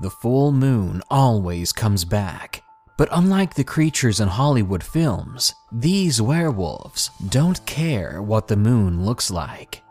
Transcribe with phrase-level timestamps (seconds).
[0.00, 2.62] The full moon always comes back.
[2.96, 9.30] But unlike the creatures in Hollywood films, these werewolves don't care what the moon looks
[9.30, 9.82] like.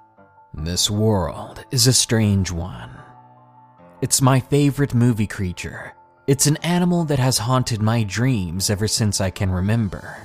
[0.53, 2.91] This world is a strange one.
[4.01, 5.93] It's my favorite movie creature.
[6.27, 10.17] It's an animal that has haunted my dreams ever since I can remember.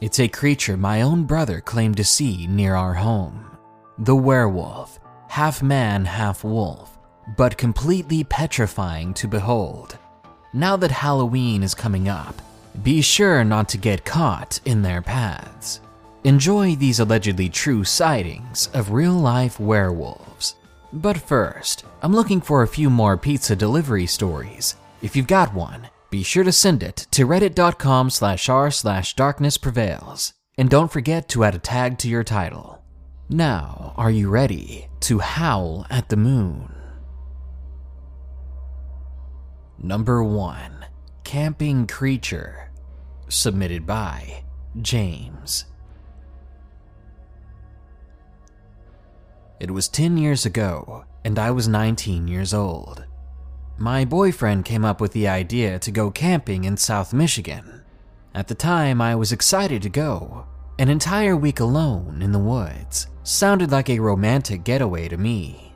[0.00, 3.56] It's a creature my own brother claimed to see near our home.
[3.98, 6.89] The werewolf, half man, half wolf,
[7.36, 9.98] but completely petrifying to behold.
[10.52, 12.40] Now that Halloween is coming up,
[12.82, 15.80] be sure not to get caught in their paths.
[16.24, 20.56] Enjoy these allegedly true sightings of real life werewolves.
[20.92, 24.74] But first, I'm looking for a few more pizza delivery stories.
[25.02, 29.56] If you've got one, be sure to send it to reddit.com slash r slash darkness
[29.56, 30.32] prevails.
[30.58, 32.82] And don't forget to add a tag to your title.
[33.28, 36.79] Now, are you ready to howl at the moon?
[39.82, 40.84] Number 1
[41.24, 42.70] Camping Creature.
[43.28, 44.44] Submitted by
[44.82, 45.64] James.
[49.58, 53.06] It was 10 years ago, and I was 19 years old.
[53.78, 57.80] My boyfriend came up with the idea to go camping in South Michigan.
[58.34, 60.44] At the time, I was excited to go.
[60.78, 65.69] An entire week alone in the woods sounded like a romantic getaway to me.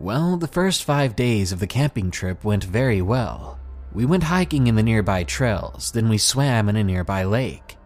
[0.00, 3.58] Well, the first five days of the camping trip went very well.
[3.92, 7.76] We went hiking in the nearby trails, then we swam in a nearby lake.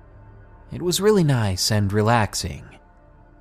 [0.71, 2.65] It was really nice and relaxing.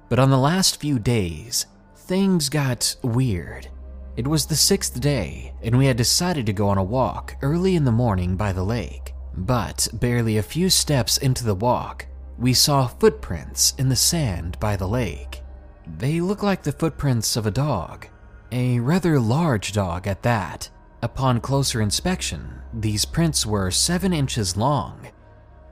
[0.07, 3.67] But on the last few days, things got weird.
[4.15, 7.75] It was the sixth day, and we had decided to go on a walk early
[7.75, 9.13] in the morning by the lake.
[9.35, 12.05] But barely a few steps into the walk,
[12.37, 15.41] we saw footprints in the sand by the lake.
[15.97, 18.07] They looked like the footprints of a dog,
[18.51, 20.69] a rather large dog at that.
[21.01, 25.07] Upon closer inspection, these prints were seven inches long.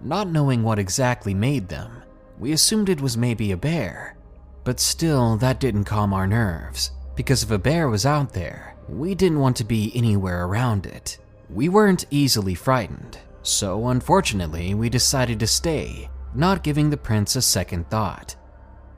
[0.01, 2.03] Not knowing what exactly made them,
[2.39, 4.15] we assumed it was maybe a bear.
[4.63, 9.13] But still, that didn't calm our nerves, because if a bear was out there, we
[9.13, 11.17] didn't want to be anywhere around it.
[11.49, 17.41] We weren't easily frightened, so unfortunately, we decided to stay, not giving the prints a
[17.41, 18.35] second thought.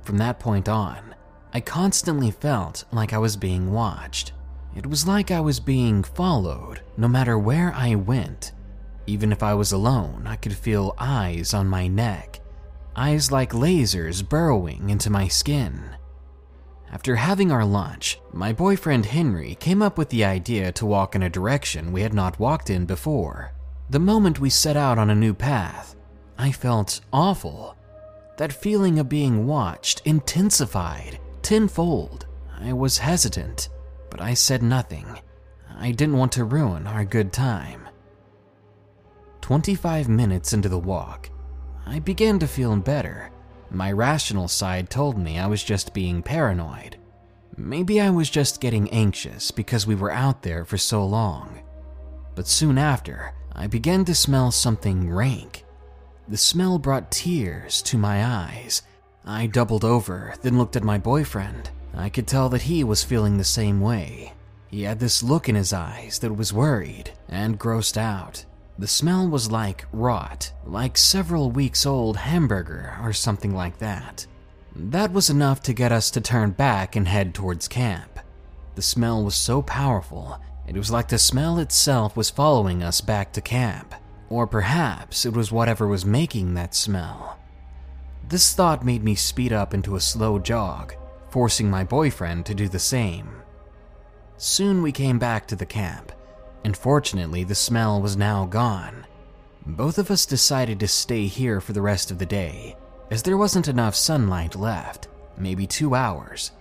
[0.04, 1.11] From that point on,
[1.54, 4.32] I constantly felt like I was being watched.
[4.76, 8.54] It was like I was being followed no matter where I went.
[9.06, 12.40] Even if I was alone, I could feel eyes on my neck,
[12.96, 15.98] eyes like lasers burrowing into my skin.
[16.90, 21.24] After having our lunch, my boyfriend Henry came up with the idea to walk in
[21.24, 23.54] a direction we had not walked in before.
[23.90, 25.96] The moment we set out on a new path,
[26.38, 27.76] I felt awful.
[28.38, 32.28] That feeling of being watched intensified tenfold.
[32.60, 33.70] I was hesitant,
[34.10, 35.20] but I said nothing.
[35.78, 37.88] I didn't want to ruin our good time.
[39.42, 41.30] 25 minutes into the walk,
[41.86, 43.32] I began to feel better.
[43.70, 46.98] My rational side told me I was just being paranoid.
[47.58, 51.62] Maybe I was just getting anxious because we were out there for so long.
[52.36, 55.66] But soon after, I began to smell something rank.
[56.28, 58.84] The smell brought tears to my eyes.
[59.26, 61.70] I doubled over, then looked at my boyfriend.
[61.94, 64.34] I could tell that he was feeling the same way.
[64.70, 68.46] He had this look in his eyes that was worried and grossed out.
[68.80, 74.26] The smell was like rot, like several weeks old hamburger or something like that.
[74.76, 78.20] That was enough to get us to turn back and head towards camp.
[78.76, 83.34] The smell was so powerful, it was like the smell itself was following us back
[83.34, 83.94] to camp.
[84.30, 87.38] Or perhaps it was whatever was making that smell.
[88.32, 90.94] This thought made me speed up into a slow jog,
[91.32, 93.30] forcing my boyfriend to do the same.
[94.38, 96.14] Soon we came back to the camp,
[96.64, 99.06] and fortunately, the smell was now gone.
[99.66, 102.78] Both of us decided to stay here for the rest of the day,
[103.10, 106.52] as there wasn't enough sunlight left, maybe two hours.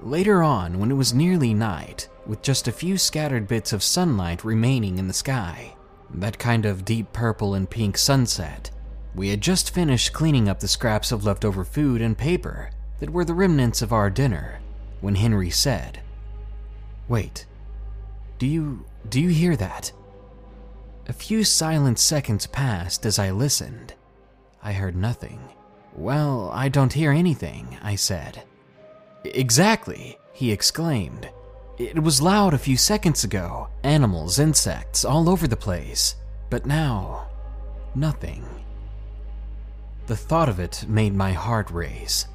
[0.00, 4.44] Later on, when it was nearly night, with just a few scattered bits of sunlight
[4.44, 5.76] remaining in the sky,
[6.08, 8.70] that kind of deep purple and pink sunset,
[9.14, 12.70] we had just finished cleaning up the scraps of leftover food and paper
[13.00, 14.60] that were the remnants of our dinner
[15.00, 16.00] when Henry said,
[17.08, 17.46] Wait,
[18.38, 19.92] do you do you hear that?
[21.08, 23.94] A few silent seconds passed as I listened.
[24.62, 25.40] I heard nothing.
[25.94, 28.42] Well, I don't hear anything, I said.
[29.24, 31.30] Exactly, he exclaimed.
[31.78, 33.68] It was loud a few seconds ago.
[33.84, 36.16] Animals, insects, all over the place.
[36.50, 37.28] But now,
[37.94, 38.44] nothing.
[40.08, 42.28] The thought of it made my heart race.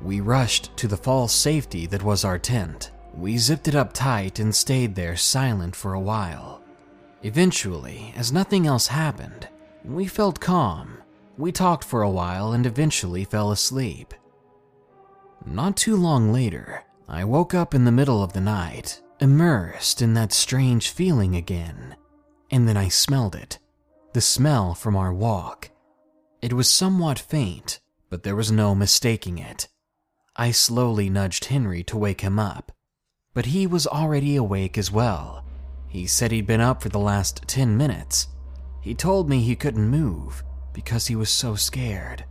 [0.00, 2.90] We rushed to the false safety that was our tent.
[3.14, 6.62] We zipped it up tight and stayed there silent for a while.
[7.22, 9.46] Eventually, as nothing else happened,
[9.84, 10.96] we felt calm.
[11.36, 14.14] We talked for a while and eventually fell asleep.
[15.44, 20.14] Not too long later, I woke up in the middle of the night, immersed in
[20.14, 21.96] that strange feeling again.
[22.50, 23.58] And then I smelled it
[24.14, 25.68] the smell from our walk.
[26.46, 29.66] It was somewhat faint, but there was no mistaking it.
[30.36, 32.70] I slowly nudged Henry to wake him up,
[33.34, 35.44] but he was already awake as well.
[35.88, 38.28] He said he'd been up for the last 10 minutes.
[38.80, 42.24] He told me he couldn't move because he was so scared.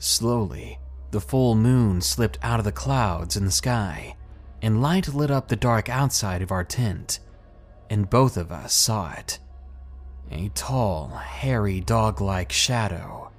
[0.00, 0.80] Slowly,
[1.12, 4.16] the full moon slipped out of the clouds in the sky,
[4.60, 7.20] and light lit up the dark outside of our tent,
[7.90, 9.38] and both of us saw it.
[10.32, 13.30] A tall, hairy, dog like shadow.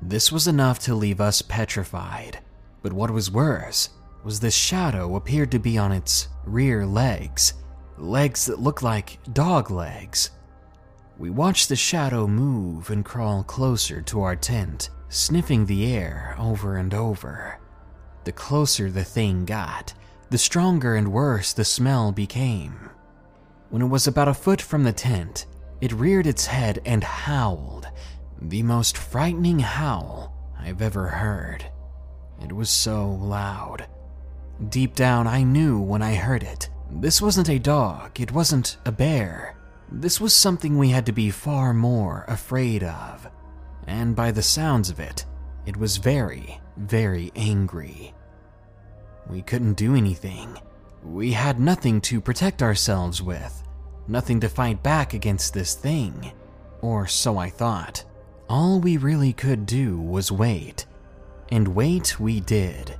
[0.00, 2.40] This was enough to leave us petrified,
[2.82, 3.90] but what was worse
[4.22, 7.54] was this shadow appeared to be on its rear legs,
[7.96, 10.30] legs that looked like dog legs.
[11.18, 16.76] We watched the shadow move and crawl closer to our tent, sniffing the air over
[16.76, 17.58] and over.
[18.24, 19.94] The closer the thing got,
[20.28, 22.90] the stronger and worse the smell became.
[23.70, 25.46] When it was about a foot from the tent,
[25.80, 27.88] it reared its head and howled,
[28.40, 31.64] the most frightening howl I've ever heard.
[32.42, 33.86] It was so loud.
[34.68, 36.68] Deep down, I knew when I heard it.
[36.90, 39.56] This wasn't a dog, it wasn't a bear.
[39.90, 43.28] This was something we had to be far more afraid of
[43.86, 45.24] and by the sounds of it,
[45.64, 48.14] it was very, very angry.
[49.28, 50.58] We couldn't do anything.
[51.02, 53.62] We had nothing to protect ourselves with,
[54.08, 56.32] nothing to fight back against this thing.
[56.82, 58.04] Or so I thought.
[58.48, 60.86] All we really could do was wait.
[61.50, 62.96] And wait we did.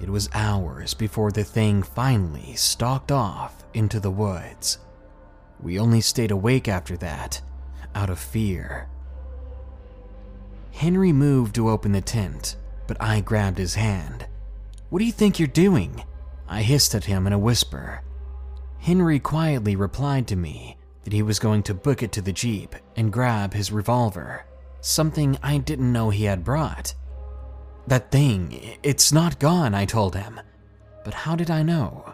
[0.00, 4.78] It was hours before the thing finally stalked off into the woods.
[5.60, 7.40] We only stayed awake after that,
[7.94, 8.88] out of fear.
[10.72, 12.56] Henry moved to open the tent,
[12.86, 14.26] but I grabbed his hand.
[14.90, 16.04] What do you think you're doing?
[16.48, 18.02] I hissed at him in a whisper.
[18.84, 22.76] Henry quietly replied to me that he was going to book it to the Jeep
[22.96, 24.44] and grab his revolver,
[24.82, 26.94] something I didn't know he had brought.
[27.86, 30.38] That thing, it's not gone, I told him.
[31.02, 32.12] But how did I know?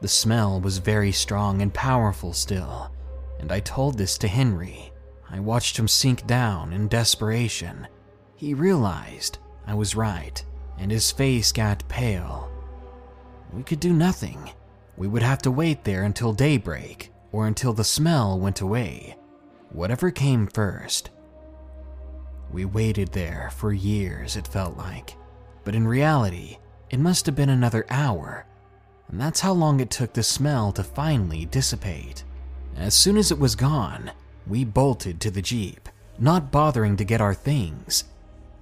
[0.00, 2.92] The smell was very strong and powerful still,
[3.40, 4.92] and I told this to Henry.
[5.28, 7.88] I watched him sink down in desperation.
[8.36, 10.44] He realized I was right,
[10.78, 12.52] and his face got pale.
[13.52, 14.52] We could do nothing.
[14.96, 19.16] We would have to wait there until daybreak, or until the smell went away.
[19.70, 21.10] Whatever came first.
[22.52, 25.16] We waited there for years, it felt like.
[25.64, 26.58] But in reality,
[26.90, 28.44] it must have been another hour,
[29.08, 32.24] and that's how long it took the smell to finally dissipate.
[32.76, 34.10] As soon as it was gone,
[34.46, 38.04] we bolted to the Jeep, not bothering to get our things.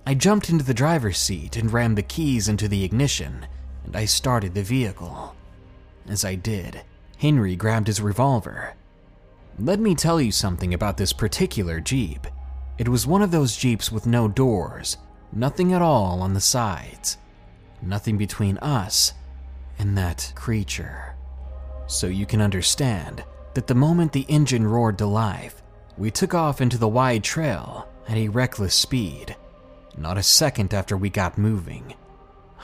[0.07, 3.47] I jumped into the driver's seat and rammed the keys into the ignition,
[3.85, 5.35] and I started the vehicle.
[6.09, 6.83] As I did,
[7.19, 8.75] Henry grabbed his revolver.
[9.59, 12.27] Let me tell you something about this particular Jeep.
[12.79, 14.97] It was one of those Jeeps with no doors,
[15.33, 17.19] nothing at all on the sides,
[17.83, 19.13] nothing between us
[19.79, 21.15] and that creature.
[21.87, 23.25] So you can understand
[23.55, 25.63] that the moment the engine roared to life,
[25.99, 29.37] we took off into the wide trail at a reckless speed.
[29.99, 31.95] Not a second after we got moving,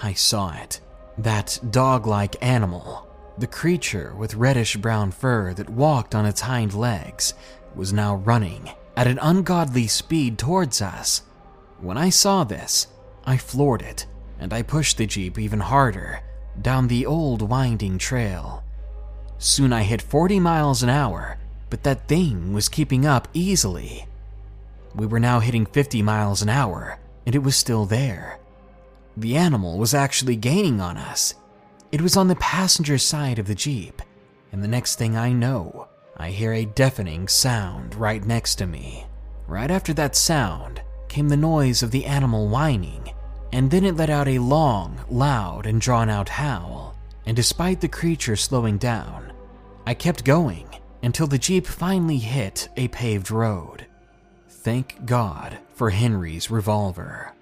[0.02, 0.80] I saw it.
[1.18, 3.05] That dog like animal,
[3.38, 7.34] the creature with reddish brown fur that walked on its hind legs,
[7.74, 11.22] was now running at an ungodly speed towards us.
[11.80, 12.86] When I saw this,
[13.24, 14.06] I floored it
[14.38, 16.20] and I pushed the Jeep even harder
[16.60, 18.62] down the old winding trail.
[19.38, 21.38] Soon I hit 40 miles an hour
[21.70, 24.06] but that thing was keeping up easily.
[24.94, 28.38] We were now hitting 50 miles an hour, and it was still there.
[29.16, 31.34] The animal was actually gaining on us.
[31.92, 34.02] It was on the passenger side of the Jeep,
[34.52, 39.06] and the next thing I know, I hear a deafening sound right next to me.
[39.46, 43.12] Right after that sound came the noise of the animal whining,
[43.52, 46.96] and then it let out a long, loud, and drawn out howl.
[47.24, 49.32] And despite the creature slowing down,
[49.86, 50.68] I kept going
[51.02, 53.86] until the Jeep finally hit a paved road.
[54.48, 57.32] Thank God for Henry's revolver.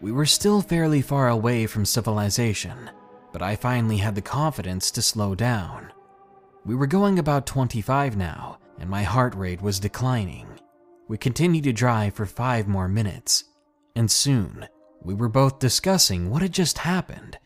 [0.00, 2.90] We were still fairly far away from civilization,
[3.32, 5.92] but I finally had the confidence to slow down.
[6.64, 10.46] We were going about 25 now, and my heart rate was declining.
[11.08, 13.44] We continued to drive for five more minutes,
[13.96, 14.68] and soon
[15.02, 17.38] we were both discussing what had just happened.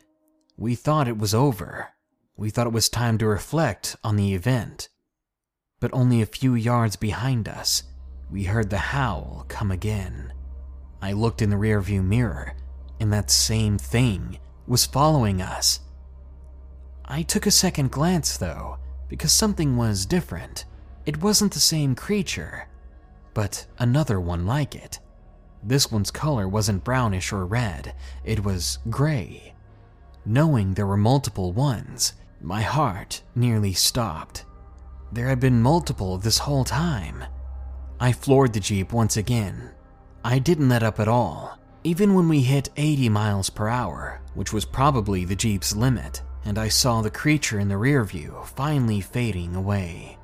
[0.57, 1.89] We thought it was over.
[2.37, 4.89] We thought it was time to reflect on the event.
[5.81, 7.83] but only a few yards behind us,
[8.31, 10.33] we heard the howl come again.
[11.03, 12.55] I looked in the rearview mirror,
[13.01, 15.81] and that same thing was following us.
[17.05, 18.79] I took a second glance, though,
[19.09, 20.65] because something was different.
[21.05, 22.69] It wasn't the same creature,
[23.35, 25.01] but another one like it.
[25.63, 29.55] This one's color wasn't brownish or red, it was gray.
[30.25, 34.45] Knowing there were multiple ones, my heart nearly stopped.
[35.13, 37.25] There had been multiple this whole time.
[38.01, 39.71] I floored the Jeep once again.
[40.25, 44.53] I didn't let up at all, even when we hit 80 miles per hour, which
[44.53, 49.01] was probably the Jeep's limit, and I saw the creature in the rear view finally
[49.01, 50.19] fading away.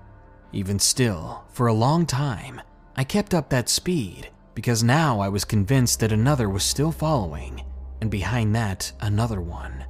[0.53, 2.61] Even still, for a long time,
[2.97, 7.65] I kept up that speed because now I was convinced that another was still following,
[8.01, 9.85] and behind that, another one.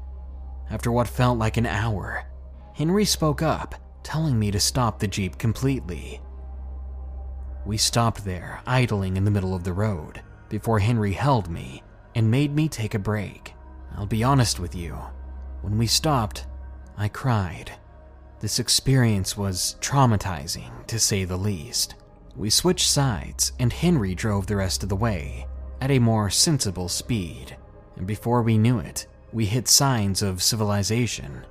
[0.71, 2.27] After what felt like an hour,
[2.75, 6.21] Henry spoke up, telling me to stop the Jeep completely.
[7.65, 11.83] We stopped there, idling in the middle of the road, before Henry held me
[12.15, 13.55] and made me take a break.
[13.97, 14.99] I'll be honest with you,
[15.63, 16.47] when we stopped,
[16.97, 17.73] I cried.
[18.41, 21.97] This experience was traumatizing, to say the least.
[22.37, 25.47] We switched sides, and Henry drove the rest of the way
[25.81, 27.57] at a more sensible speed.
[27.97, 31.45] And before we knew it, we hit signs of civilization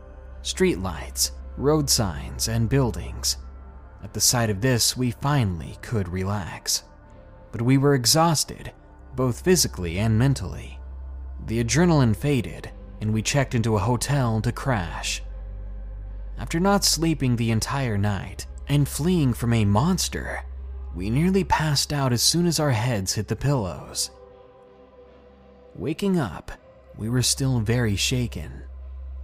[0.44, 3.38] streetlights, road signs, and buildings.
[4.01, 6.84] At the sight of this, we finally could relax.
[7.51, 8.72] But we were exhausted,
[9.17, 10.79] both physically and mentally.
[11.47, 12.71] The adrenaline faded,
[13.01, 15.21] and we checked into a hotel to crash.
[16.38, 20.43] After not sleeping the entire night and fleeing from a monster,
[20.95, 24.12] we nearly passed out as soon as our heads hit the pillows.
[25.75, 26.51] Waking up,
[26.95, 28.63] we were still very shaken.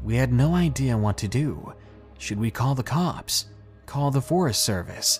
[0.02, 1.74] We had no idea what to do.
[2.18, 3.46] Should we call the cops?
[3.86, 5.20] Call the Forest Service?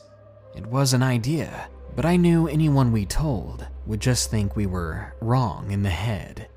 [0.56, 5.14] It was an idea, but I knew anyone we told would just think we were
[5.22, 6.48] wrong in the head.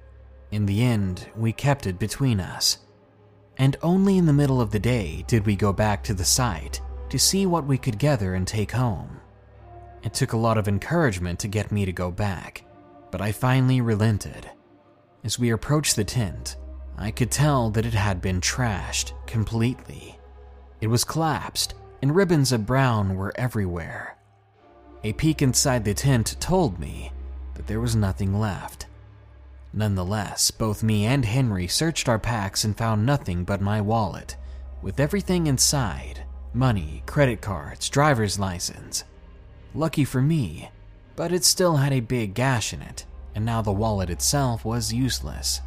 [0.50, 2.78] In the end, we kept it between us.
[3.58, 6.80] And only in the middle of the day did we go back to the site
[7.08, 9.20] to see what we could gather and take home.
[10.02, 12.64] It took a lot of encouragement to get me to go back,
[13.10, 14.48] but I finally relented.
[15.24, 16.56] As we approached the tent,
[16.96, 20.18] I could tell that it had been trashed completely.
[20.80, 24.15] It was collapsed, and ribbons of brown were everywhere.
[25.04, 27.12] A peek inside the tent told me
[27.54, 28.86] that there was nothing left.
[29.72, 34.36] Nonetheless, both me and Henry searched our packs and found nothing but my wallet,
[34.82, 36.24] with everything inside
[36.54, 39.04] money, credit cards, driver's license,
[39.76, 40.70] Lucky for me,
[41.16, 44.90] but it still had a big gash in it, and now the wallet itself was
[44.90, 45.60] useless.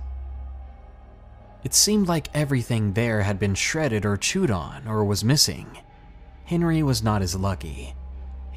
[1.64, 5.78] It seemed like everything there had been shredded or chewed on or was missing.
[6.46, 7.94] Henry was not as lucky.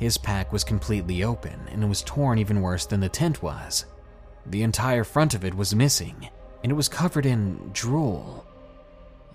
[0.02, 3.86] His pack was completely open and it was torn even worse than the tent was.
[4.46, 6.28] The entire front of it was missing,
[6.64, 8.44] and it was covered in drool.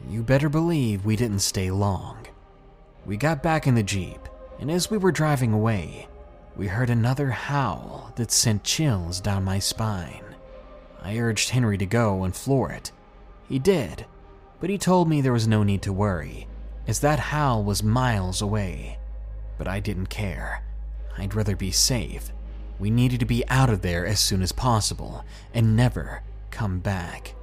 [0.09, 2.27] You better believe we didn't stay long.
[3.05, 4.19] We got back in the Jeep
[4.59, 6.09] and as we were driving away,
[6.57, 10.36] we heard another howl that sent chills down my spine.
[11.01, 12.91] I urged Henry to go and floor it.
[13.47, 14.05] He did,
[14.59, 16.50] but he told me there was no need to worry,
[16.88, 18.97] as that howl was miles away.
[19.57, 20.63] But I didn't care.
[21.17, 22.31] I'd rather be safe.
[22.79, 26.21] We needed to be out of there as soon as possible and never
[26.51, 27.33] come back.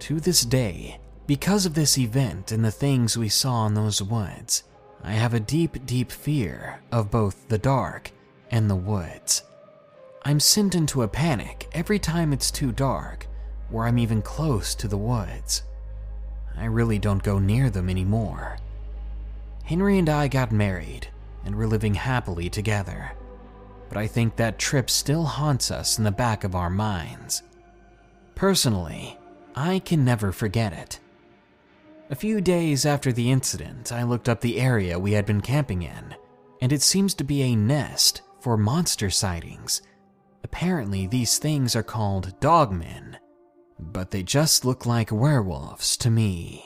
[0.00, 4.62] To this day, because of this event and the things we saw in those woods,
[5.02, 8.12] I have a deep, deep fear of both the dark
[8.50, 9.42] and the woods.
[10.24, 13.26] I'm sent into a panic every time it's too dark
[13.72, 15.62] or I'm even close to the woods.
[16.56, 18.58] I really don't go near them anymore.
[19.64, 21.08] Henry and I got married
[21.46, 23.12] and we're living happily together,
[23.88, 27.42] but I think that trip still haunts us in the back of our minds.
[28.34, 29.18] Personally,
[29.54, 30.98] I can never forget it.
[32.10, 35.82] A few days after the incident, I looked up the area we had been camping
[35.82, 36.14] in,
[36.60, 39.82] and it seems to be a nest for monster sightings.
[40.44, 43.16] Apparently, these things are called dogmen,
[43.78, 46.65] but they just look like werewolves to me.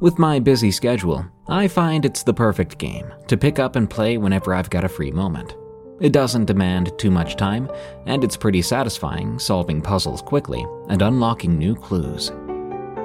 [0.00, 4.16] With my busy schedule, I find it's the perfect game to pick up and play
[4.16, 5.56] whenever I've got a free moment.
[6.00, 7.70] It doesn't demand too much time,
[8.06, 12.30] and it's pretty satisfying solving puzzles quickly and unlocking new clues.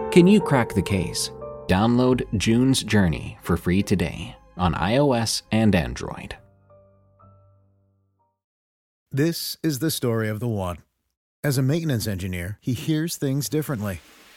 [0.10, 1.32] Can you crack the case?
[1.68, 6.38] Download June's Journey for free today on iOS and Android.
[9.12, 10.78] This is the story of the one.
[11.44, 14.00] As a maintenance engineer, he hears things differently.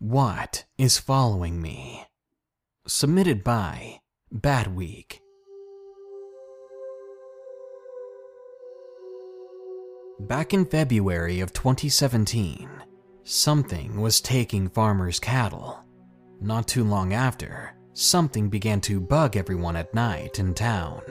[0.00, 2.04] What is following me?
[2.84, 4.00] Submitted by
[4.32, 5.20] Bad Week.
[10.18, 12.68] Back in February of 2017,
[13.22, 15.78] something was taking farmers' cattle.
[16.40, 21.02] Not too long after, something began to bug everyone at night in town.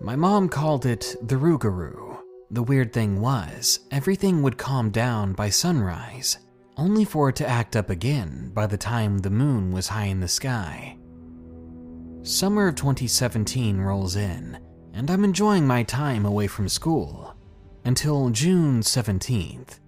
[0.00, 2.16] My mom called it the Rougarou.
[2.52, 6.38] The weird thing was, everything would calm down by sunrise,
[6.76, 10.20] only for it to act up again by the time the moon was high in
[10.20, 10.96] the sky.
[12.22, 14.58] Summer of 2017 rolls in,
[14.94, 17.34] and I'm enjoying my time away from school
[17.84, 19.80] until June 17th.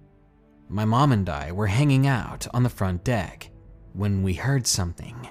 [0.67, 3.49] My mom and I were hanging out on the front deck
[3.93, 5.29] when we heard something.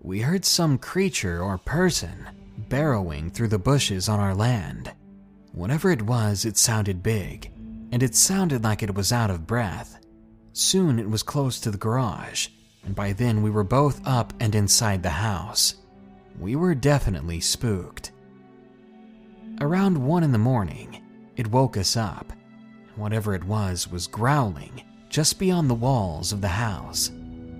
[0.00, 2.28] We heard some creature or person
[2.68, 4.92] burrowing through the bushes on our land.
[5.52, 7.50] Whatever it was, it sounded big,
[7.92, 9.98] and it sounded like it was out of breath.
[10.52, 12.48] Soon it was close to the garage,
[12.84, 15.76] and by then we were both up and inside the house.
[16.38, 18.12] We were definitely spooked.
[19.60, 21.02] Around 1 in the morning,
[21.36, 22.32] it woke us up.
[22.96, 27.10] Whatever it was was growling just beyond the walls of the house.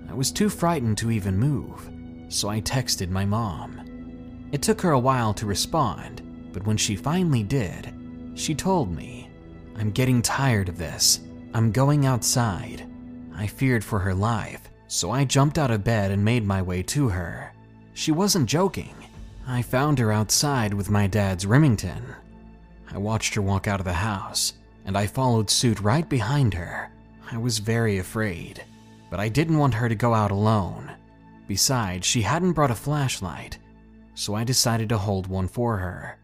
[0.09, 1.87] I was too frightened to even move,
[2.29, 4.49] so I texted my mom.
[4.51, 7.93] It took her a while to respond, but when she finally did,
[8.33, 9.29] she told me,
[9.77, 11.19] I'm getting tired of this.
[11.53, 12.89] I'm going outside.
[13.35, 16.81] I feared for her life, so I jumped out of bed and made my way
[16.83, 17.53] to her.
[17.93, 18.95] She wasn't joking.
[19.47, 22.03] I found her outside with my dad's Remington.
[22.91, 24.53] I watched her walk out of the house,
[24.85, 26.91] and I followed suit right behind her.
[27.31, 28.63] I was very afraid,
[29.11, 30.91] but I didn't want her to go out alone.
[31.47, 33.59] Besides, she hadn't brought a flashlight,
[34.15, 36.17] so I decided to hold one for her.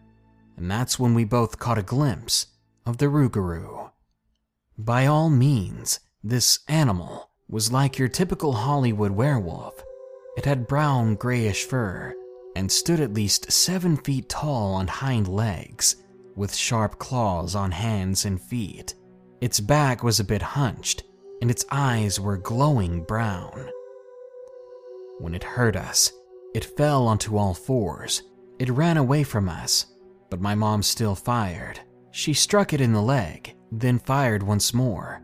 [0.57, 2.47] And that's when we both caught a glimpse
[2.85, 3.78] of the Rougarou.
[4.79, 9.83] By all means, this animal was like your typical Hollywood werewolf.
[10.37, 12.13] It had brown grayish fur
[12.55, 15.97] and stood at least seven feet tall on hind legs
[16.37, 18.95] with sharp claws on hands and feet.
[19.41, 21.03] Its back was a bit hunched,
[21.41, 23.69] and its eyes were glowing brown.
[25.19, 26.13] When it heard us,
[26.55, 28.23] it fell onto all fours.
[28.59, 29.87] It ran away from us,
[30.29, 31.81] but my mom still fired.
[32.11, 35.21] She struck it in the leg, then fired once more,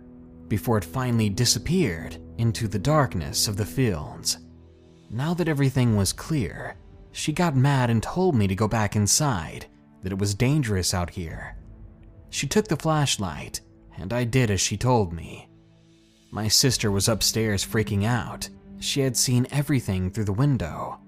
[0.48, 4.38] before it finally disappeared into the darkness of the fields.
[5.10, 6.76] Now that everything was clear,
[7.12, 9.68] she got mad and told me to go back inside
[10.04, 11.58] that it was dangerous out here.
[12.30, 13.62] She took the flashlight,
[13.98, 15.50] and I did as she told me.
[16.32, 18.50] My sister was upstairs freaking out.
[18.80, 21.00] She had seen everything through the window.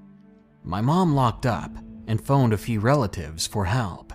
[0.63, 1.71] My mom locked up
[2.07, 4.13] and phoned a few relatives for help.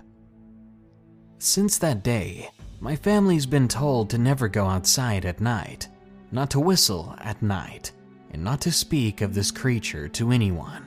[1.37, 2.49] Since that day,
[2.83, 5.87] my family's been told to never go outside at night,
[6.33, 7.93] not to whistle at night,
[8.31, 10.85] and not to speak of this creature to anyone.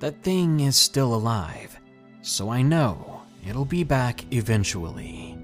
[0.00, 1.78] That thing is still alive,
[2.22, 5.38] so I know it'll be back eventually.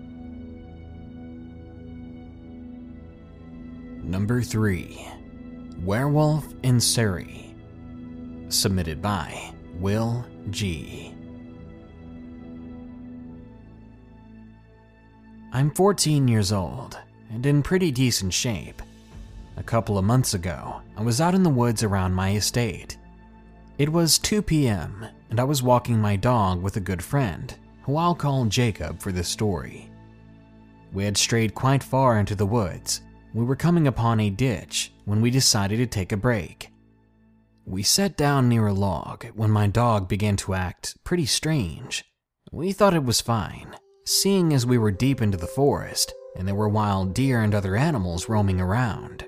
[4.02, 5.06] Number 3
[5.84, 7.54] Werewolf in Surrey.
[8.48, 11.15] Submitted by Will G.
[15.56, 16.98] I'm 14 years old
[17.30, 18.82] and in pretty decent shape.
[19.56, 22.98] A couple of months ago, I was out in the woods around my estate.
[23.78, 27.96] It was 2 p.m., and I was walking my dog with a good friend, who
[27.96, 29.90] I'll call Jacob for this story.
[30.92, 33.00] We had strayed quite far into the woods.
[33.32, 36.68] We were coming upon a ditch when we decided to take a break.
[37.64, 42.04] We sat down near a log when my dog began to act pretty strange.
[42.52, 43.74] We thought it was fine,
[44.06, 47.76] seeing as we were deep into the forest and there were wild deer and other
[47.76, 49.26] animals roaming around.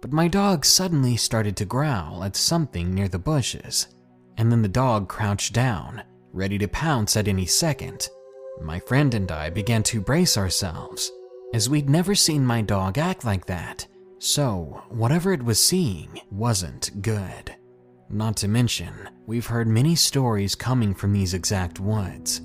[0.00, 3.88] But my dog suddenly started to growl at something near the bushes,
[4.36, 8.08] and then the dog crouched down, ready to pounce at any second.
[8.62, 11.10] My friend and I began to brace ourselves,
[11.52, 13.86] as we'd never seen my dog act like that,
[14.18, 17.54] so whatever it was seeing wasn't good.
[18.08, 18.94] Not to mention,
[19.26, 22.40] we've heard many stories coming from these exact woods.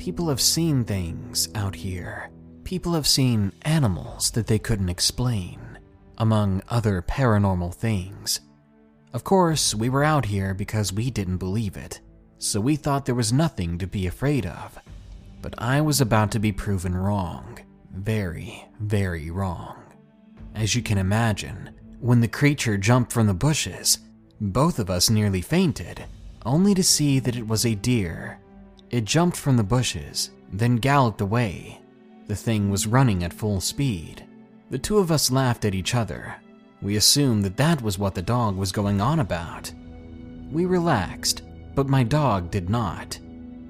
[0.00, 2.30] People have seen things out here.
[2.64, 5.78] People have seen animals that they couldn't explain
[6.16, 8.40] among other paranormal things.
[9.12, 12.00] Of course, we were out here because we didn't believe it,
[12.38, 14.78] so we thought there was nothing to be afraid of.
[15.42, 17.58] But I was about to be proven wrong.
[17.94, 19.76] Very, very wrong.
[20.54, 23.98] As you can imagine, when the creature jumped from the bushes,
[24.40, 26.06] both of us nearly fainted,
[26.46, 28.39] only to see that it was a deer.
[28.90, 31.80] It jumped from the bushes, then galloped away.
[32.26, 34.24] The thing was running at full speed.
[34.70, 36.34] The two of us laughed at each other.
[36.82, 39.72] We assumed that that was what the dog was going on about.
[40.50, 41.42] We relaxed,
[41.74, 43.18] but my dog did not.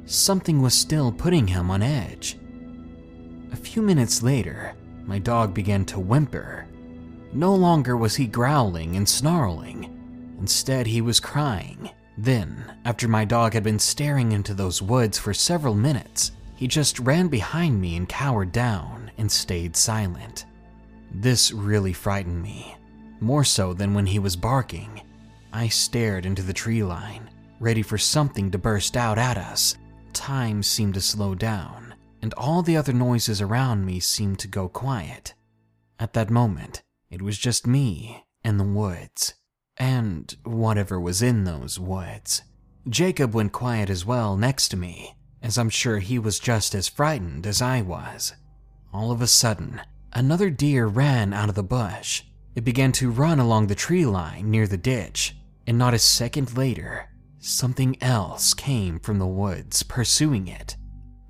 [0.06, 2.38] Something was still putting him on edge.
[3.52, 6.66] A few minutes later, my dog began to whimper.
[7.33, 10.37] No longer was he growling and snarling.
[10.40, 11.90] Instead, he was crying.
[12.22, 16.98] Then, after my dog had been staring into those woods for several minutes, he just
[16.98, 20.44] ran behind me and cowered down and stayed silent.
[21.11, 22.76] This really frightened me,
[23.20, 25.00] more so than when he was barking.
[25.50, 29.78] I stared into the tree line, ready for something to burst out at us.
[30.12, 34.68] Time seemed to slow down, and all the other noises around me seemed to go
[34.68, 35.33] quiet.
[35.98, 39.33] At that moment, it was just me and the woods,
[39.80, 42.42] and whatever was in those woods.
[42.88, 46.88] Jacob went quiet as well next to me, as I'm sure he was just as
[46.88, 48.34] frightened as I was.
[48.92, 49.80] All of a sudden,
[50.12, 52.24] Another deer ran out of the bush.
[52.56, 55.36] It began to run along the tree line near the ditch,
[55.68, 60.76] and not a second later, something else came from the woods pursuing it.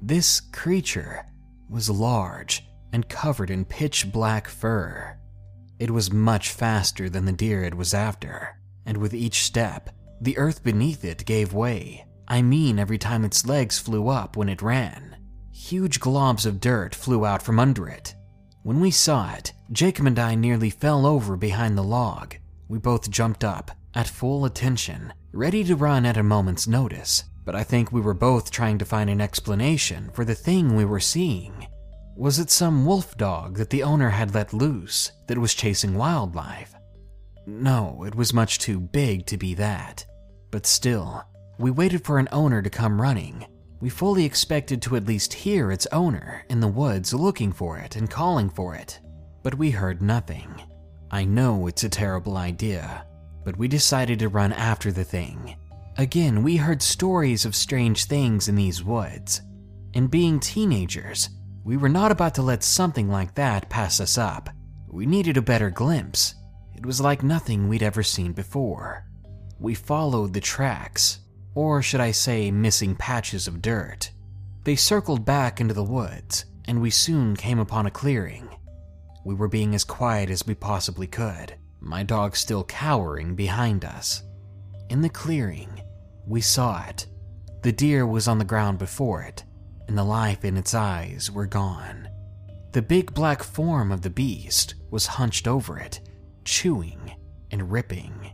[0.00, 1.26] This creature
[1.68, 5.18] was large and covered in pitch black fur.
[5.80, 9.90] It was much faster than the deer it was after, and with each step,
[10.20, 12.06] the earth beneath it gave way.
[12.28, 15.16] I mean, every time its legs flew up when it ran.
[15.52, 18.14] Huge globs of dirt flew out from under it,
[18.62, 22.36] when we saw it, Jacob and I nearly fell over behind the log.
[22.68, 27.56] We both jumped up, at full attention, ready to run at a moment's notice, but
[27.56, 31.00] I think we were both trying to find an explanation for the thing we were
[31.00, 31.66] seeing.
[32.20, 36.74] Was it some wolf dog that the owner had let loose that was chasing wildlife?
[37.46, 40.04] No, it was much too big to be that.
[40.50, 41.24] But still,
[41.58, 43.46] we waited for an owner to come running,
[43.80, 47.96] we fully expected to at least hear its owner in the woods looking for it
[47.96, 49.00] and calling for it,
[49.42, 50.60] but we heard nothing.
[51.10, 53.06] I know it's a terrible idea,
[53.46, 55.56] but we decided to run after the thing.
[55.96, 59.40] Again, we heard stories of strange things in these woods,
[59.94, 61.30] and being teenagers,
[61.70, 64.50] we were not about to let something like that pass us up.
[64.88, 66.34] We needed a better glimpse.
[66.74, 69.06] It was like nothing we'd ever seen before.
[69.60, 71.20] We followed the tracks,
[71.54, 74.10] or should I say, missing patches of dirt.
[74.64, 78.48] They circled back into the woods, and we soon came upon a clearing.
[79.24, 84.24] We were being as quiet as we possibly could, my dog still cowering behind us.
[84.88, 85.82] In the clearing,
[86.26, 87.06] we saw it.
[87.62, 89.44] The deer was on the ground before it,
[89.90, 92.08] and the life in its eyes were gone.
[92.70, 96.00] The big black form of the beast was hunched over it,
[96.44, 97.12] chewing
[97.50, 98.30] and ripping.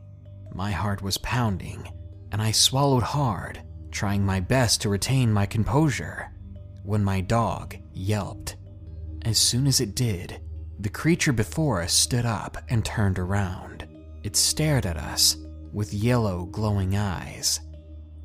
[0.52, 1.88] My heart was pounding
[2.30, 6.30] and I swallowed hard, trying my best to retain my composure,
[6.82, 8.56] when my dog yelped.
[9.22, 10.42] As soon as it did,
[10.78, 13.88] the creature before us stood up and turned around.
[14.22, 15.38] It stared at us
[15.72, 17.60] with yellow, glowing eyes.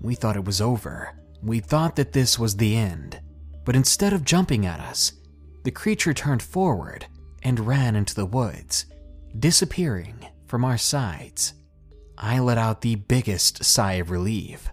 [0.01, 1.15] We thought it was over.
[1.43, 3.19] We thought that this was the end.
[3.63, 5.13] But instead of jumping at us,
[5.63, 7.05] the creature turned forward
[7.43, 8.85] and ran into the woods,
[9.37, 11.53] disappearing from our sights.
[12.17, 14.69] I let out the biggest sigh of relief.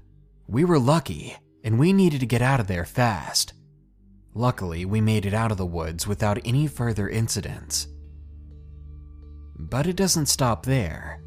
[0.46, 3.52] We were lucky, and we needed to get out of there fast.
[4.34, 7.88] Luckily, we made it out of the woods without any further incidents.
[9.58, 11.22] But it doesn't stop there.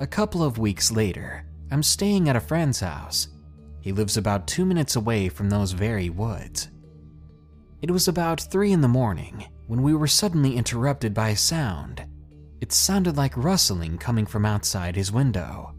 [0.00, 3.28] A couple of weeks later, I'm staying at a friend's house.
[3.80, 6.68] He lives about two minutes away from those very woods.
[7.82, 12.04] It was about three in the morning when we were suddenly interrupted by a sound.
[12.60, 15.74] It sounded like rustling coming from outside his window.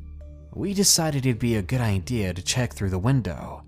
[0.54, 3.64] We decided it'd be a good idea to check through the window.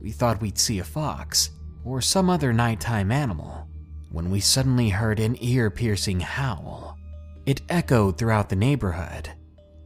[0.00, 1.50] We thought we'd see a fox
[1.84, 3.68] or some other nighttime animal
[4.10, 6.96] when we suddenly heard an ear piercing howl.
[7.44, 9.30] It echoed throughout the neighborhood.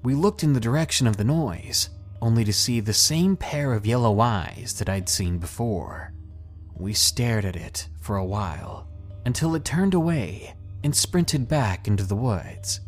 [0.02, 1.88] We looked in the direction of the noise,
[2.20, 6.12] only to see the same pair of yellow eyes that I'd seen before.
[6.76, 8.88] We stared at it for a while
[9.24, 10.54] until it turned away
[10.84, 12.80] and sprinted back into the woods.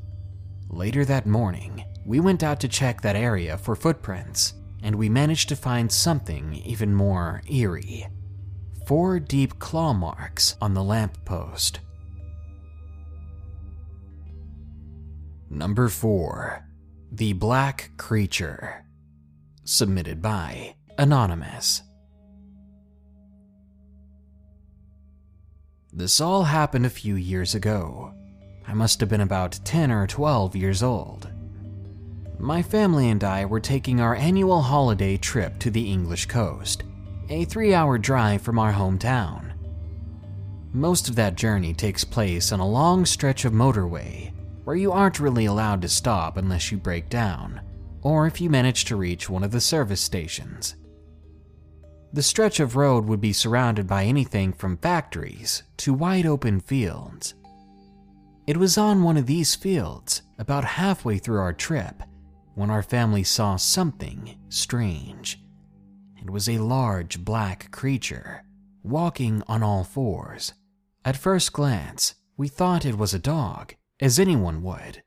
[0.68, 5.48] Later that morning, we went out to check that area for footprints, and we managed
[5.48, 8.06] to find something even more eerie
[8.90, 11.78] four deep claw marks on the lamppost.
[15.48, 16.66] Number 4
[17.12, 18.84] The Black Creature.
[19.72, 21.82] Submitted by Anonymous.
[25.92, 28.12] This all happened a few years ago.
[28.66, 31.30] I must have been about 10 or 12 years old.
[32.40, 36.82] My family and I were taking our annual holiday trip to the English coast
[37.28, 39.52] a three hour drive from our hometown.
[40.72, 44.32] Most of that journey takes place on a long stretch of motorway
[44.64, 47.60] where you aren't really allowed to stop unless you break down,
[48.02, 50.76] or if you manage to reach one of the service stations.
[52.12, 57.34] The stretch of road would be surrounded by anything from factories to wide open fields.
[58.46, 62.02] It was on one of these fields, about halfway through our trip,
[62.54, 65.40] when our family saw something strange.
[66.20, 68.42] It was a large black creature,
[68.82, 70.52] walking on all fours.
[71.04, 75.02] At first glance, we thought it was a dog, as anyone would,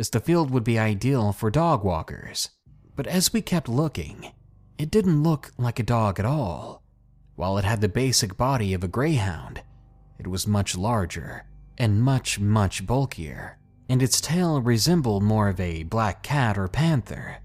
[0.00, 2.48] as the field would be ideal for dog walkers.
[2.96, 4.32] But as we kept looking,
[4.78, 6.82] it didn't look like a dog at all.
[7.36, 9.62] While it had the basic body of a greyhound,
[10.18, 11.44] it was much larger
[11.78, 13.58] and much, much bulkier,
[13.88, 17.36] and its tail resembled more of a black cat or panther.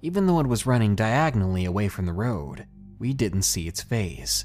[0.00, 2.66] Even though it was running diagonally away from the road,
[2.98, 4.44] we didn't see its face.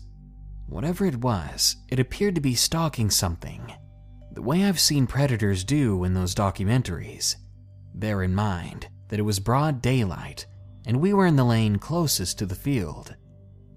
[0.67, 3.73] Whatever it was, it appeared to be stalking something,
[4.33, 7.35] the way I've seen predators do in those documentaries.
[7.93, 10.45] Bear in mind that it was broad daylight
[10.85, 13.15] and we were in the lane closest to the field.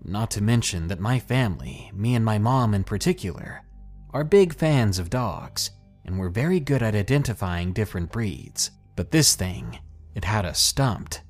[0.05, 3.63] Not to mention that my family, me and my mom in particular,
[4.11, 5.71] are big fans of dogs
[6.05, 8.71] and we're very good at identifying different breeds.
[8.97, 9.79] But this thing,
[10.15, 11.23] it had us stumped.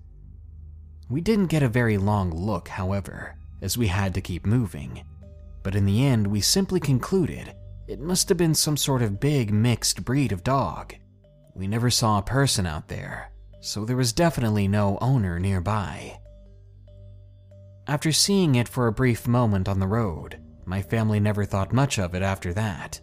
[1.09, 5.05] We didn't get a very long look, however, as we had to keep moving.
[5.63, 7.55] But in the end, we simply concluded
[7.87, 10.95] it must have been some sort of big mixed breed of dog.
[11.55, 16.19] We never saw a person out there, so there was definitely no owner nearby.
[17.87, 21.99] After seeing it for a brief moment on the road, my family never thought much
[21.99, 23.01] of it after that.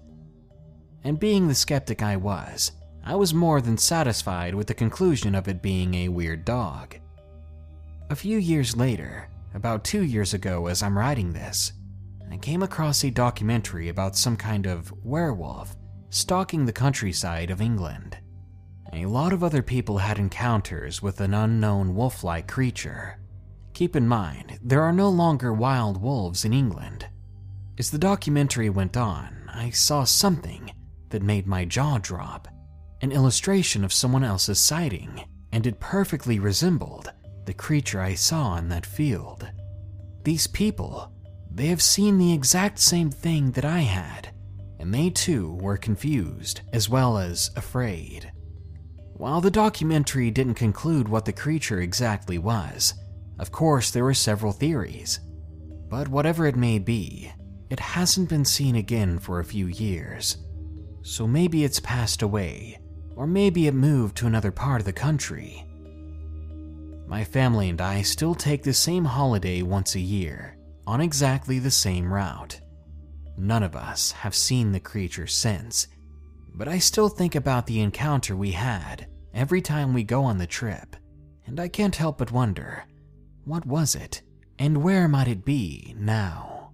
[1.03, 2.71] And being the skeptic I was,
[3.03, 6.97] I was more than satisfied with the conclusion of it being a weird dog.
[8.09, 11.73] A few years later, about two years ago as I'm writing this,
[12.29, 15.75] I came across a documentary about some kind of werewolf
[16.09, 18.17] stalking the countryside of England.
[18.93, 23.17] A lot of other people had encounters with an unknown wolf like creature.
[23.73, 27.08] Keep in mind, there are no longer wild wolves in England.
[27.77, 30.71] As the documentary went on, I saw something
[31.10, 32.47] that made my jaw drop
[33.01, 37.12] an illustration of someone else's sighting, and it perfectly resembled
[37.45, 39.49] the creature I saw in that field.
[40.23, 41.12] These people,
[41.49, 44.34] they have seen the exact same thing that I had,
[44.80, 48.30] and they too were confused as well as afraid.
[49.21, 52.95] While the documentary didn't conclude what the creature exactly was,
[53.38, 55.19] of course there were several theories.
[55.89, 57.31] But whatever it may be,
[57.69, 60.38] it hasn't been seen again for a few years.
[61.03, 62.79] So maybe it's passed away,
[63.15, 65.67] or maybe it moved to another part of the country.
[67.05, 70.57] My family and I still take the same holiday once a year,
[70.88, 72.60] on exactly the same route.
[73.38, 75.86] None of us have seen the creature since,
[76.55, 80.47] but I still think about the encounter we had every time we go on the
[80.47, 80.95] trip,
[81.45, 82.85] and I can't help but wonder
[83.45, 84.21] what was it,
[84.59, 86.71] and where might it be now?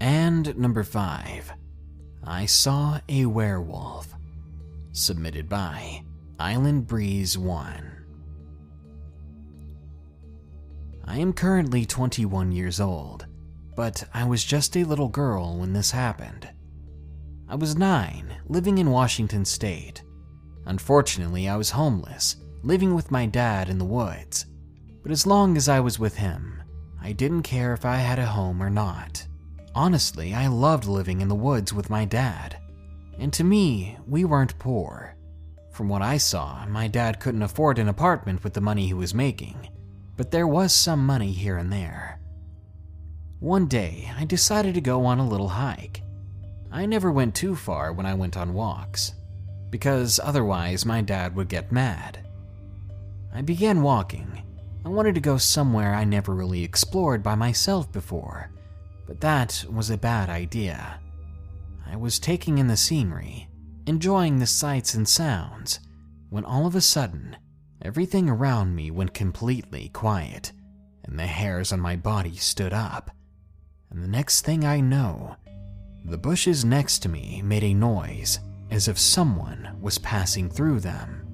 [0.00, 1.50] And number five,
[2.22, 4.14] I saw a werewolf
[4.92, 6.04] submitted by
[6.38, 7.90] Island Breeze 1.
[11.06, 13.26] I am currently 21 years old,
[13.76, 16.48] but I was just a little girl when this happened.
[17.46, 20.02] I was nine, living in Washington State.
[20.66, 24.46] Unfortunately, I was homeless, living with my dad in the woods.
[25.02, 26.62] But as long as I was with him,
[27.02, 29.26] I didn't care if I had a home or not.
[29.74, 32.56] Honestly, I loved living in the woods with my dad.
[33.18, 35.14] And to me, we weren't poor.
[35.70, 39.12] From what I saw, my dad couldn't afford an apartment with the money he was
[39.12, 39.68] making,
[40.16, 42.20] but there was some money here and there.
[43.40, 46.03] One day, I decided to go on a little hike.
[46.74, 49.14] I never went too far when I went on walks,
[49.70, 52.26] because otherwise my dad would get mad.
[53.32, 54.42] I began walking,
[54.84, 58.50] I wanted to go somewhere I never really explored by myself before,
[59.06, 61.00] but that was a bad idea.
[61.86, 63.48] I was taking in the scenery,
[63.86, 65.78] enjoying the sights and sounds,
[66.28, 67.36] when all of a sudden,
[67.82, 70.50] everything around me went completely quiet,
[71.04, 73.12] and the hairs on my body stood up.
[73.90, 75.36] And the next thing I know,
[76.04, 78.40] the bushes next to me made a noise
[78.70, 81.26] as if someone was passing through them.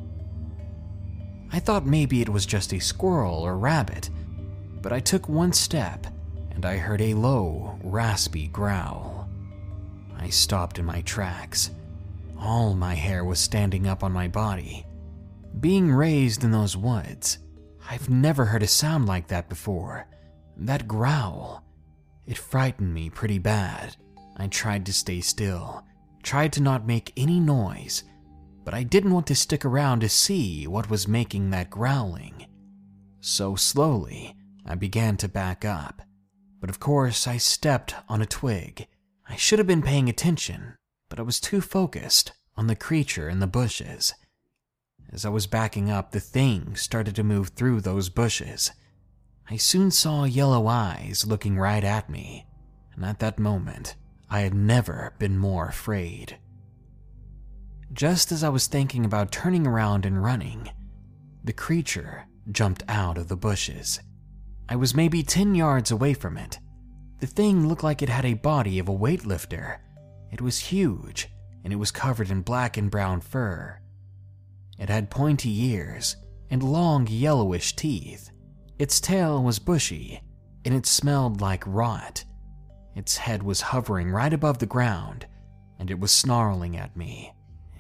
[1.53, 4.11] I thought maybe it was just a squirrel or rabbit,
[4.81, 6.07] but I took one step
[6.53, 9.29] and I heard a low, raspy growl.
[10.17, 11.71] I stopped in my tracks.
[12.39, 14.87] All my hair was standing up on my body.
[15.59, 17.39] Being raised in those woods,
[17.91, 20.07] I've never heard a sound like that before.
[20.57, 21.65] That growl,
[22.27, 23.97] it frightened me pretty bad.
[24.41, 25.85] I tried to stay still,
[26.23, 28.05] tried to not make any noise,
[28.65, 32.47] but I didn't want to stick around to see what was making that growling.
[33.21, 36.01] So slowly, I began to back up.
[36.59, 38.87] But of course, I stepped on a twig.
[39.29, 40.77] I should have been paying attention,
[41.11, 44.15] but I was too focused on the creature in the bushes.
[45.13, 48.73] As I was backing up, the thing started to move through those bushes.
[49.51, 52.47] I soon saw yellow eyes looking right at me,
[52.95, 53.97] and at that moment,
[54.31, 56.39] I had never been more afraid.
[57.93, 60.71] Just as I was thinking about turning around and running,
[61.43, 63.99] the creature jumped out of the bushes.
[64.69, 66.61] I was maybe 10 yards away from it.
[67.19, 69.79] The thing looked like it had a body of a weightlifter.
[70.31, 71.29] It was huge,
[71.65, 73.81] and it was covered in black and brown fur.
[74.79, 76.17] It had pointy ears
[76.51, 78.31] and long yellowish teeth.
[78.79, 80.23] Its tail was bushy,
[80.65, 82.25] and it smelled like rot.
[83.01, 85.27] Its head was hovering right above the ground,
[85.79, 87.33] and it was snarling at me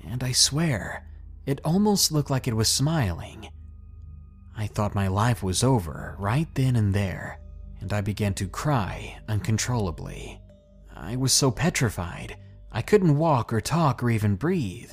[0.04, 1.06] and I swear,
[1.46, 3.48] it almost looked like it was smiling.
[4.56, 7.40] I thought my life was over right then and there,
[7.80, 10.40] and I began to cry uncontrollably.
[10.94, 12.36] I was so petrified,
[12.72, 14.92] I couldn't walk or talk or even breathe.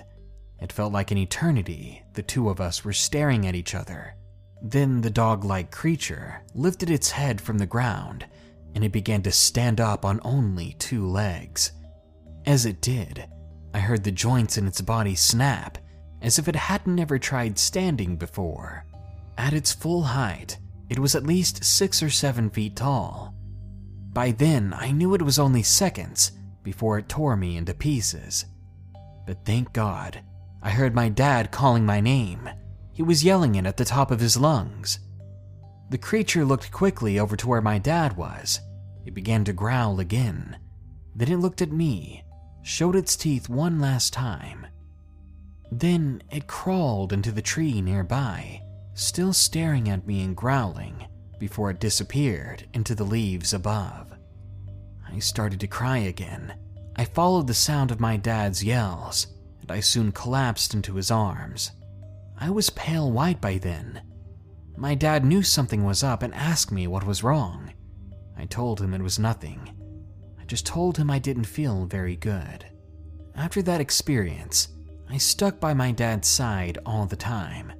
[0.60, 4.16] It felt like an eternity the two of us were staring at each other.
[4.62, 8.26] Then the dog like creature lifted its head from the ground
[8.78, 11.72] and it began to stand up on only two legs.
[12.46, 13.28] As it did,
[13.74, 15.80] I heard the joints in its body snap
[16.22, 18.86] as if it hadn't ever tried standing before.
[19.36, 20.60] At its full height,
[20.90, 23.34] it was at least six or seven feet tall.
[24.14, 28.46] By then, I knew it was only seconds before it tore me into pieces.
[29.26, 30.22] But thank God,
[30.62, 32.48] I heard my dad calling my name.
[32.94, 35.00] He was yelling it at the top of his lungs.
[35.90, 38.60] The creature looked quickly over to where my dad was.
[39.08, 40.58] It began to growl again.
[41.16, 42.24] Then it looked at me
[42.68, 44.68] showed its teeth one last time.
[45.72, 48.62] Then it crawled into the tree nearby,
[48.94, 51.08] still staring at me and growling,
[51.40, 54.12] before it disappeared into the leaves above.
[55.10, 56.56] I started to cry again.
[56.98, 59.28] I followed the sound of my dad's yells,
[59.62, 61.72] and I soon collapsed into his arms.
[62.38, 64.02] I was pale white by then.
[64.76, 67.72] My dad knew something was up and asked me what was wrong.
[68.38, 69.70] I told him it was nothing
[70.40, 72.66] I just told him I didn't feel very good.
[73.36, 74.70] After that experience,
[75.10, 77.74] I stuck by my dad's side all the time.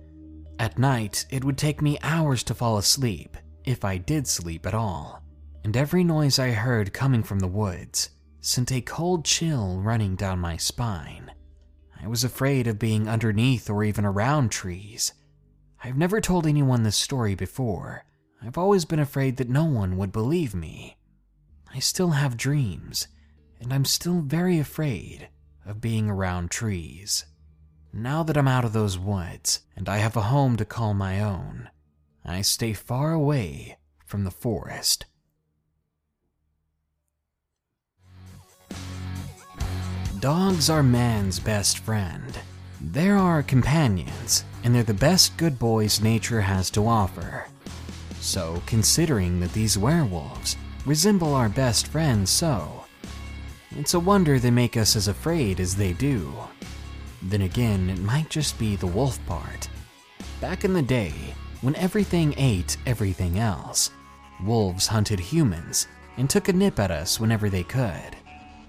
[0.60, 4.74] At night, it would take me hours to fall asleep, if I did sleep at
[4.74, 5.24] all,
[5.64, 8.10] and every noise I heard coming from the woods
[8.42, 11.32] sent a cold chill running down my spine.
[12.02, 15.14] I was afraid of being underneath or even around trees.
[15.84, 18.06] I've never told anyone this story before.
[18.42, 20.98] I've always been afraid that no one would believe me.
[21.74, 23.08] I still have dreams,
[23.60, 25.30] and I'm still very afraid
[25.66, 27.26] of being around trees.
[27.92, 31.20] Now that I'm out of those woods and I have a home to call my
[31.20, 31.70] own,
[32.24, 35.06] I stay far away from the forest.
[40.20, 42.40] Dogs are man's best friend.
[42.82, 47.46] They're our companions, and they're the best good boys nature has to offer.
[48.20, 52.86] So, considering that these werewolves resemble our best friends so.
[53.72, 56.34] It's a wonder they make us as afraid as they do.
[57.22, 59.70] Then again, it might just be the wolf part.
[60.40, 61.14] Back in the day,
[61.62, 63.92] when everything ate everything else,
[64.44, 65.88] wolves hunted humans
[66.18, 68.16] and took a nip at us whenever they could.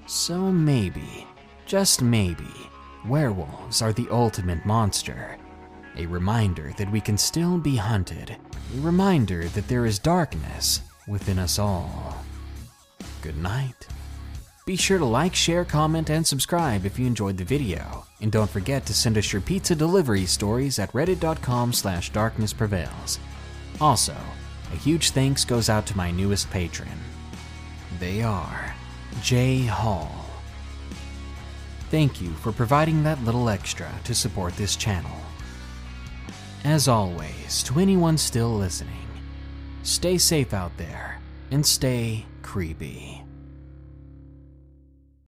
[0.07, 1.27] So maybe,
[1.67, 2.53] just maybe,
[3.07, 5.37] werewolves are the ultimate monster.
[5.97, 8.37] A reminder that we can still be hunted.
[8.77, 12.23] A reminder that there is darkness within us all.
[13.23, 13.87] Good night.
[14.67, 18.05] Be sure to like, share, comment, and subscribe if you enjoyed the video.
[18.21, 23.19] And don't forget to send us your pizza delivery stories at reddit.com slash darknessprevails.
[23.81, 24.15] Also,
[24.71, 26.99] a huge thanks goes out to my newest patron.
[27.99, 28.75] They are
[29.23, 30.27] Jay Hall.
[31.91, 35.11] Thank you for providing that little extra to support this channel.
[36.65, 39.07] As always, to anyone still listening,
[39.85, 43.18] stay safe out there and stay creepy.